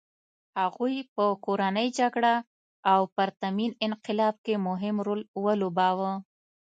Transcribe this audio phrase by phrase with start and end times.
[0.59, 2.35] هغوی په کورنۍ جګړه
[2.91, 6.11] او پرتمین انقلاب کې مهم رول ولوباوه.